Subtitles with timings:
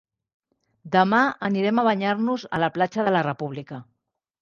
[0.95, 1.19] Demà
[1.49, 3.83] anirem a banyar-nos a la platja de la República.